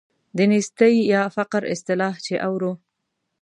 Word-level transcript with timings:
د 0.37 0.39
نیستۍ 0.51 0.95
یا 1.13 1.21
فقر 1.35 1.61
اصطلاح 1.73 2.13
چې 2.25 2.33
اورو. 2.47 2.71